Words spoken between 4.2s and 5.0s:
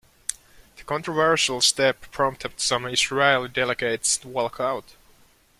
walk out.